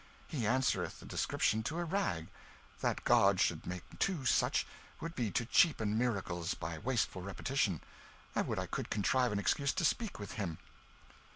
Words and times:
He 0.27 0.47
answereth 0.47 0.99
the 0.99 1.05
description 1.05 1.61
to 1.61 1.77
a 1.77 1.83
rag 1.85 2.29
that 2.79 3.03
God 3.03 3.39
should 3.39 3.67
make 3.67 3.83
two 3.99 4.25
such 4.25 4.65
would 4.99 5.13
be 5.13 5.29
to 5.29 5.45
cheapen 5.45 5.95
miracles 5.95 6.55
by 6.55 6.79
wasteful 6.79 7.21
repetition. 7.21 7.81
I 8.35 8.41
would 8.41 8.57
I 8.57 8.65
could 8.65 8.89
contrive 8.89 9.31
an 9.31 9.37
excuse 9.37 9.73
to 9.73 9.85
speak 9.85 10.17
with 10.17 10.31
him." 10.31 10.57